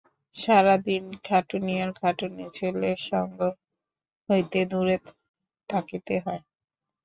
সারাদিন 0.35 1.03
খাটুনি 1.25 1.73
আর 1.83 1.91
খাটুনি-ছেলের 1.99 2.99
সঙ্গ 3.09 3.39
হইতে 4.29 4.59
দূরে 4.71 4.95
থাকিতে 5.69 6.15
হয়। 6.25 6.41